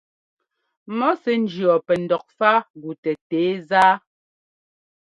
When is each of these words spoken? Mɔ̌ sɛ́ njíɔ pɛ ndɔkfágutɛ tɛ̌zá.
Mɔ̌ 0.97 1.11
sɛ́ 1.21 1.35
njíɔ 1.41 1.75
pɛ 1.85 1.93
ndɔkfágutɛ 2.03 3.11
tɛ̌zá. 3.29 3.87